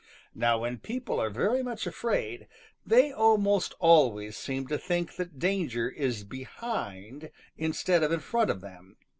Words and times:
Now 0.33 0.57
when 0.61 0.79
people 0.79 1.21
are 1.21 1.29
very 1.29 1.61
much 1.61 1.85
afraid, 1.85 2.47
they 2.83 3.11
almost 3.11 3.75
always 3.77 4.35
seem 4.35 4.65
to 4.69 4.79
think 4.79 5.15
that 5.17 5.37
danger 5.37 5.89
is 5.89 6.23
behind 6.23 7.29
instead 7.55 8.01
of 8.01 8.11
in 8.11 8.19
front 8.19 8.49
of 8.49 8.61
them. 8.61 8.97